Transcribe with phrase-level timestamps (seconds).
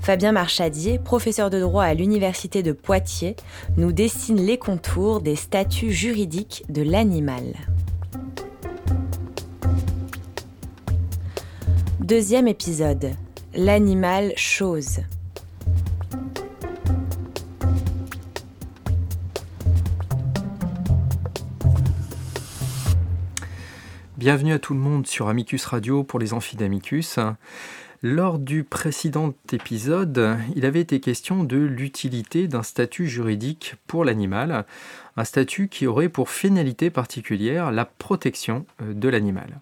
[0.00, 3.36] Fabien Marchadier, professeur de droit à l'Université de Poitiers,
[3.76, 7.44] nous dessine les contours des statuts juridiques de l'animal.
[12.00, 13.10] Deuxième épisode.
[13.54, 15.00] L'animal chose.
[24.16, 27.18] Bienvenue à tout le monde sur Amicus Radio pour les amphidamicus.
[28.02, 34.66] Lors du précédent épisode, il avait été question de l'utilité d'un statut juridique pour l'animal,
[35.16, 39.60] un statut qui aurait pour finalité particulière la protection euh, de l'animal.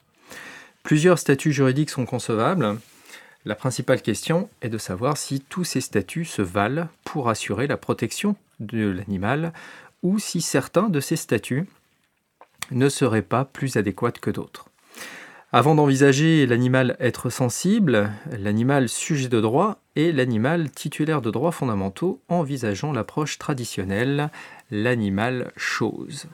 [0.83, 2.78] Plusieurs statuts juridiques sont concevables.
[3.46, 7.78] La principale question est de savoir si tous ces statuts se valent pour assurer la
[7.78, 9.55] protection de l'animal
[10.02, 11.64] ou si certains de ces statuts
[12.70, 14.68] ne seraient pas plus adéquats que d'autres.
[15.52, 22.20] Avant d'envisager l'animal être sensible, l'animal sujet de droit et l'animal titulaire de droits fondamentaux,
[22.28, 24.30] envisageant l'approche traditionnelle,
[24.72, 26.27] l'animal chose.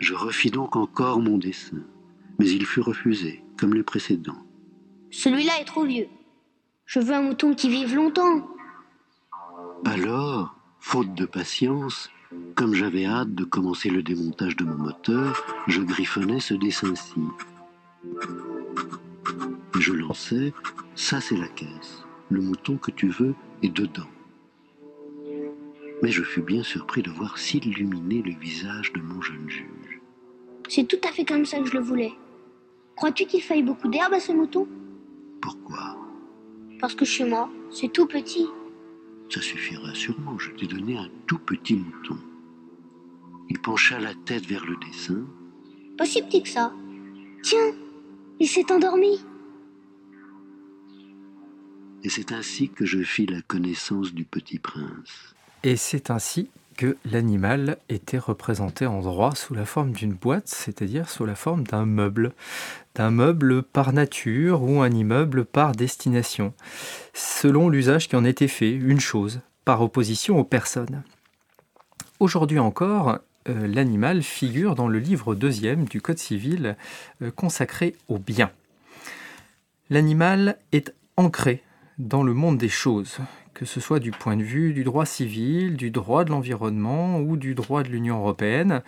[0.00, 1.78] Je refis donc encore mon dessin,
[2.38, 4.44] mais il fut refusé, comme les précédents.
[5.10, 6.08] Celui-là est trop vieux.
[6.84, 8.55] Je veux un mouton qui vive longtemps.
[9.84, 12.10] Alors, faute de patience,
[12.54, 17.20] comme j'avais hâte de commencer le démontage de mon moteur, je griffonnais ce dessin-ci.
[19.78, 20.52] Je lançais,
[20.94, 22.04] ça c'est la caisse.
[22.30, 24.08] Le mouton que tu veux est dedans.
[26.02, 30.00] Mais je fus bien surpris de voir s'illuminer le visage de mon jeune juge.
[30.68, 32.12] C'est tout à fait comme ça que je le voulais.
[32.96, 34.66] Crois-tu qu'il faille beaucoup d'herbe à ce mouton?
[35.40, 35.96] Pourquoi?
[36.80, 38.46] Parce que chez moi, c'est tout petit.
[39.28, 42.18] Ça suffira sûrement, je t'ai donné un tout petit mouton.
[43.48, 45.26] Il pencha la tête vers le dessin.
[45.96, 46.72] Pas si petit que ça.
[47.42, 47.72] Tiens,
[48.40, 49.20] il s'est endormi.
[52.02, 55.34] Et c'est ainsi que je fis la connaissance du petit prince.
[55.62, 61.08] Et c'est ainsi que l'animal était représenté en droit sous la forme d'une boîte, c'est-à-dire
[61.08, 62.32] sous la forme d'un meuble,
[62.94, 66.52] d'un meuble par nature ou un immeuble par destination,
[67.14, 71.02] selon l'usage qui en était fait, une chose, par opposition aux personnes.
[72.20, 76.76] Aujourd'hui encore, euh, l'animal figure dans le livre deuxième du Code civil
[77.22, 78.50] euh, consacré aux biens.
[79.90, 81.62] L'animal est ancré
[81.98, 83.18] dans le monde des choses,
[83.56, 87.38] que ce soit du point de vue du droit civil, du droit de l'environnement ou
[87.38, 88.82] du droit de l'Union européenne,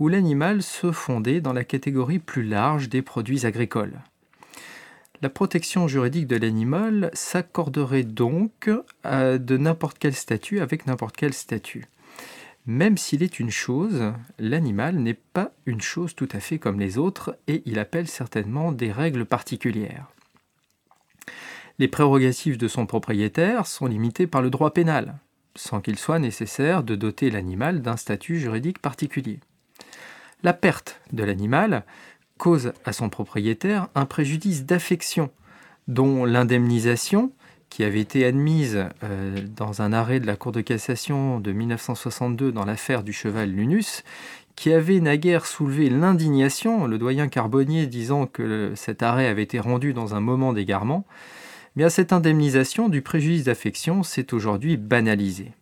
[0.00, 4.00] où l'animal se fondait dans la catégorie plus large des produits agricoles.
[5.22, 8.68] La protection juridique de l'animal s'accorderait donc
[9.04, 11.84] à de n'importe quel statut avec n'importe quel statut.
[12.66, 16.98] Même s'il est une chose, l'animal n'est pas une chose tout à fait comme les
[16.98, 20.08] autres et il appelle certainement des règles particulières.
[21.80, 25.14] Les prérogatives de son propriétaire sont limitées par le droit pénal,
[25.56, 29.40] sans qu'il soit nécessaire de doter l'animal d'un statut juridique particulier.
[30.42, 31.86] La perte de l'animal
[32.36, 35.30] cause à son propriétaire un préjudice d'affection,
[35.88, 37.32] dont l'indemnisation,
[37.70, 42.52] qui avait été admise euh, dans un arrêt de la Cour de cassation de 1962
[42.52, 44.04] dans l'affaire du cheval Lunus,
[44.54, 49.94] qui avait naguère soulevé l'indignation, le doyen Carbonnier disant que cet arrêt avait été rendu
[49.94, 51.06] dans un moment d'égarement,
[51.76, 55.52] Bien, cette indemnisation du préjudice d'affection s'est aujourd'hui banalisée.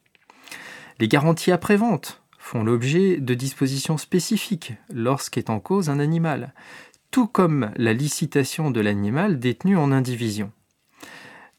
[1.01, 6.55] Les garanties après-vente font l'objet de dispositions spécifiques lorsqu'est en cause un animal,
[7.11, 10.51] tout comme la licitation de l'animal détenu en indivision.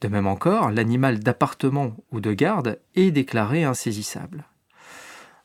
[0.01, 4.45] De même encore, l'animal d'appartement ou de garde est déclaré insaisissable.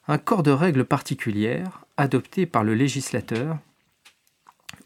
[0.08, 3.58] Un corps de règles particulières, adopté par le législateur,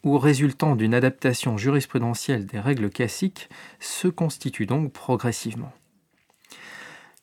[0.05, 3.49] ou résultant d'une adaptation jurisprudentielle des règles classiques,
[3.81, 5.73] se constitue donc progressivement.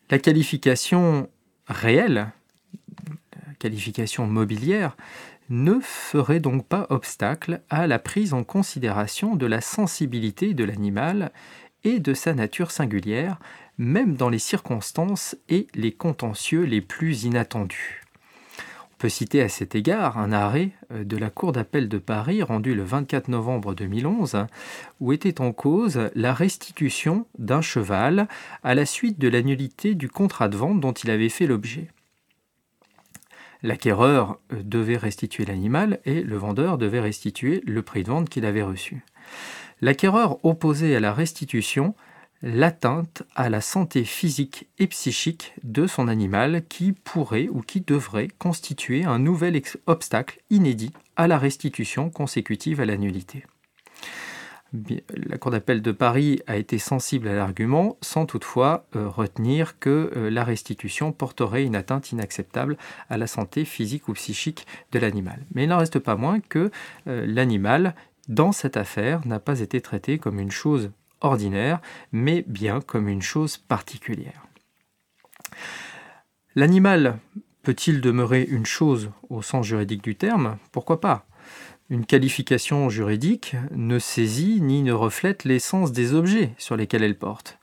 [0.10, 1.30] La qualification
[1.68, 2.32] réelle,
[3.48, 4.96] la qualification mobilière,
[5.50, 11.32] ne ferait donc pas obstacle à la prise en considération de la sensibilité de l'animal
[11.84, 13.40] et de sa nature singulière,
[13.78, 18.05] même dans les circonstances et les contentieux les plus inattendus.
[18.98, 22.76] Peut citer à cet égard un arrêt euh, de la Cour d'appel de Paris rendu
[22.76, 24.46] le 24 novembre 2011,
[25.00, 28.28] où était en cause la restitution d'un cheval
[28.64, 31.90] à la suite de l'annulité du contrat de vente dont il avait fait l'objet.
[33.64, 38.46] L'acquéreur euh, devait restituer l'animal et le vendeur devait restituer le prix de vente qu'il
[38.46, 39.04] avait reçu.
[39.82, 41.96] L'acquéreur opposait à la restitution
[42.46, 48.28] l'atteinte à la santé physique et psychique de son animal qui pourrait ou qui devrait
[48.38, 53.46] constituer un nouvel obstacle inédit à la restitution consécutive à l'annulité.
[55.10, 60.12] La Cour d'appel de Paris a été sensible à l'argument sans toutefois euh, retenir que
[60.16, 62.78] euh, la restitution porterait une atteinte inacceptable
[63.10, 65.40] à la santé physique ou psychique de l'animal.
[65.54, 66.72] Mais il n'en reste pas moins que
[67.08, 67.96] euh, l'animal,
[68.28, 70.92] dans cette affaire, n'a pas été traité comme une chose
[71.26, 71.82] ordinaire,
[72.12, 74.46] mais bien comme une chose particulière.
[76.56, 77.20] L'animal
[77.64, 80.58] peut-il demeurer une chose au sens juridique du terme?
[80.72, 81.26] Pourquoi pas?
[81.90, 87.60] Une qualification juridique ne saisit ni ne reflète l'essence des objets sur lesquels elle porte.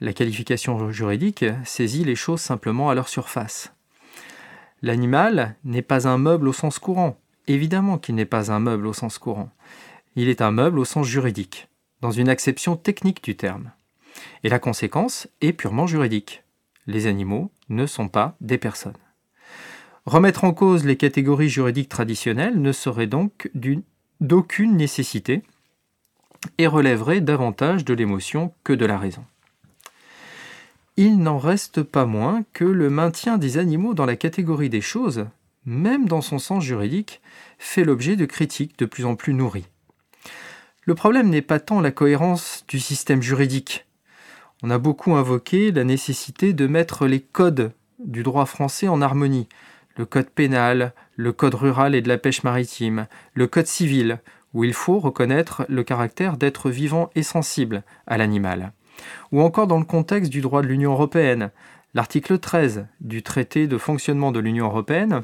[0.00, 3.72] La qualification juridique saisit les choses simplement à leur surface.
[4.82, 7.16] L'animal n'est pas un meuble au sens courant.
[7.46, 9.50] Évidemment qu'il n'est pas un meuble au sens courant.
[10.16, 11.68] Il est un meuble au sens juridique
[12.02, 13.70] dans une acception technique du terme.
[14.44, 16.42] Et la conséquence est purement juridique.
[16.86, 18.98] Les animaux ne sont pas des personnes.
[20.04, 23.50] Remettre en cause les catégories juridiques traditionnelles ne serait donc
[24.20, 25.44] d'aucune nécessité
[26.58, 29.24] et relèverait davantage de l'émotion que de la raison.
[30.96, 35.26] Il n'en reste pas moins que le maintien des animaux dans la catégorie des choses,
[35.64, 37.22] même dans son sens juridique,
[37.58, 39.68] fait l'objet de critiques de plus en plus nourries.
[40.84, 43.86] Le problème n'est pas tant la cohérence du système juridique.
[44.64, 49.48] On a beaucoup invoqué la nécessité de mettre les codes du droit français en harmonie.
[49.96, 54.18] Le code pénal, le code rural et de la pêche maritime, le code civil,
[54.54, 58.72] où il faut reconnaître le caractère d'être vivant et sensible à l'animal.
[59.30, 61.50] Ou encore dans le contexte du droit de l'Union européenne,
[61.94, 65.22] l'article 13 du traité de fonctionnement de l'Union européenne,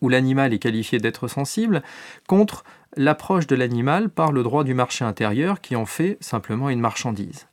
[0.00, 1.82] où l'animal est qualifié d'être sensible,
[2.26, 2.64] contre
[2.96, 7.46] l'approche de l'animal par le droit du marché intérieur qui en fait simplement une marchandise.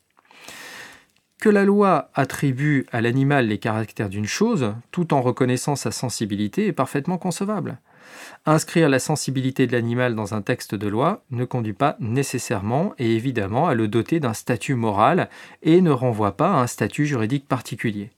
[1.39, 6.67] Que la loi attribue à l'animal les caractères d'une chose, tout en reconnaissant sa sensibilité,
[6.67, 7.79] est parfaitement concevable.
[8.45, 13.15] Inscrire la sensibilité de l'animal dans un texte de loi ne conduit pas nécessairement et
[13.15, 15.29] évidemment à le doter d'un statut moral
[15.63, 18.11] et ne renvoie pas à un statut juridique particulier.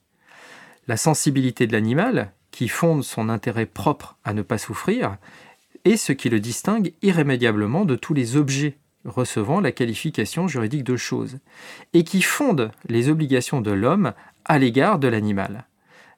[0.88, 5.18] La sensibilité de l'animal, qui fonde son intérêt propre à ne pas souffrir,
[5.86, 10.96] et ce qui le distingue irrémédiablement de tous les objets recevant la qualification juridique de
[10.96, 11.40] chose,
[11.94, 14.14] et qui fonde les obligations de l'homme
[14.46, 15.66] à l'égard de l'animal.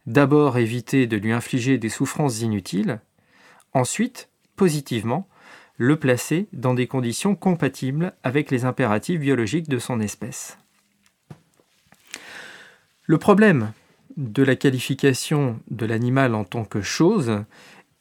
[0.06, 3.00] D'abord éviter de lui infliger des souffrances inutiles,
[3.74, 5.28] ensuite, positivement,
[5.78, 10.58] le placer dans des conditions compatibles avec les impératifs biologiques de son espèce.
[13.04, 13.72] Le problème
[14.16, 17.44] de la qualification de l'animal en tant que chose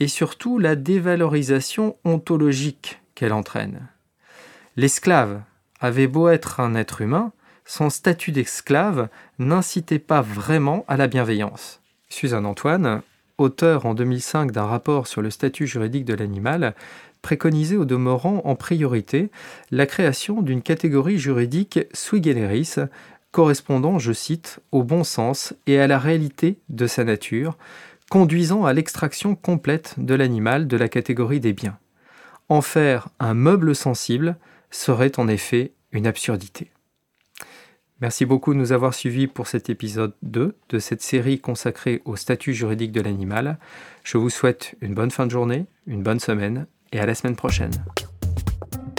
[0.01, 3.89] et surtout la dévalorisation ontologique qu'elle entraîne.
[4.77, 5.43] L'esclave
[5.81, 7.33] avait beau être un être humain,
[7.65, 9.09] son statut d'esclave
[9.39, 11.81] n'incitait pas vraiment à la bienveillance.
[12.09, 13.03] Suzanne Antoine,
[13.39, 16.75] auteur en 2005 d'un rapport sur le statut juridique de l'animal,
[17.23, 19.31] préconisait au demeurant en priorité
[19.71, 22.77] la création d'une catégorie juridique sui generis
[23.35, 27.59] correspondant, je cite, au bon sens et à la réalité de sa nature,
[28.15, 31.77] conduisant à l'extraction complète de l'animal de la catégorie des biens.
[32.49, 34.37] En faire un meuble sensible
[34.71, 36.71] serait en effet une absurdité.
[38.01, 42.15] Merci beaucoup de nous avoir suivis pour cet épisode 2 de cette série consacrée au
[42.15, 43.59] statut juridique de l'animal.
[44.05, 47.35] Je vous souhaite une bonne fin de journée, une bonne semaine et à la semaine
[47.35, 47.73] prochaine.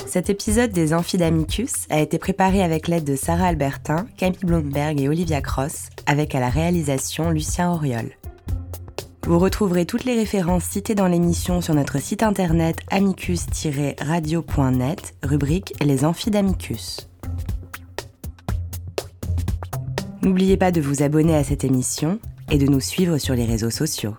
[0.06, 5.08] Cet épisode des Amphidamicus a été préparé avec l'aide de Sarah Albertin, Camille Blomberg et
[5.08, 8.12] Olivia Cross, avec à la réalisation Lucien Auriol.
[9.26, 16.06] Vous retrouverez toutes les références citées dans l'émission sur notre site internet amicus-radio.net, rubrique Les
[16.06, 17.10] Amphidamicus.
[20.22, 22.20] N'oubliez pas de vous abonner à cette émission
[22.52, 24.14] et de nous suivre sur les réseaux sociaux.